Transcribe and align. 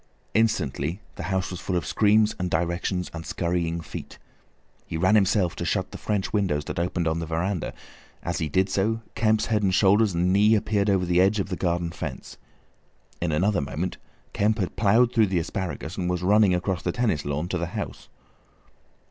Instantly 0.33 0.99
the 1.13 1.21
house 1.29 1.51
was 1.51 1.59
full 1.59 1.75
of 1.75 1.85
screams 1.85 2.35
and 2.39 2.49
directions, 2.49 3.11
and 3.13 3.23
scurrying 3.23 3.81
feet. 3.81 4.17
He 4.87 4.97
ran 4.97 5.13
himself 5.13 5.55
to 5.57 5.63
shut 5.63 5.91
the 5.91 5.97
French 5.99 6.33
windows 6.33 6.65
that 6.65 6.79
opened 6.79 7.07
on 7.07 7.19
the 7.19 7.27
veranda; 7.27 7.71
as 8.23 8.39
he 8.39 8.49
did 8.49 8.67
so 8.67 9.01
Kemp's 9.13 9.45
head 9.45 9.61
and 9.61 9.71
shoulders 9.71 10.15
and 10.15 10.33
knee 10.33 10.55
appeared 10.55 10.89
over 10.89 11.05
the 11.05 11.21
edge 11.21 11.39
of 11.39 11.49
the 11.49 11.55
garden 11.55 11.91
fence. 11.91 12.37
In 13.21 13.31
another 13.31 13.61
moment 13.61 13.97
Kemp 14.33 14.57
had 14.57 14.75
ploughed 14.75 15.13
through 15.13 15.27
the 15.27 15.37
asparagus, 15.37 15.97
and 15.97 16.09
was 16.09 16.23
running 16.23 16.55
across 16.55 16.81
the 16.81 16.91
tennis 16.91 17.23
lawn 17.23 17.47
to 17.49 17.59
the 17.59 17.67
house. 17.77 18.09